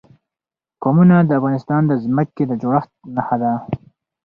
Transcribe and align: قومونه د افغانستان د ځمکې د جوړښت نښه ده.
قومونه 0.83 1.15
د 1.23 1.31
افغانستان 1.39 1.81
د 1.87 1.91
ځمکې 2.03 2.43
د 2.47 2.51
جوړښت 2.61 2.91
نښه 3.15 3.37
ده. 3.41 3.53